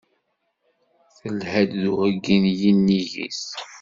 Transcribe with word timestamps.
Telha-d 1.19 1.71
d 1.81 1.83
uheggi 1.91 2.37
n 2.43 2.45
yinig-is. 2.59 3.43